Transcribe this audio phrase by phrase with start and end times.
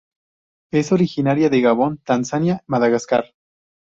[0.73, 3.35] Es originaria de Gabón, Tanzania, Madagascar.